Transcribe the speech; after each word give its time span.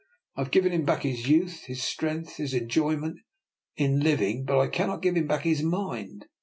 I 0.35 0.41
have 0.41 0.49
given 0.49 0.71
him 0.71 0.83
back 0.83 1.03
his 1.03 1.29
youth, 1.29 1.65
his 1.65 1.83
strength, 1.83 2.37
his 2.37 2.55
enjoyment 2.55 3.19
in 3.75 3.99
living, 3.99 4.45
but 4.45 4.57
I 4.57 4.65
cannot 4.65 5.03
give 5.03 5.15
him 5.15 5.27
back 5.27 5.43
his 5.43 5.61
mind. 5.61 6.25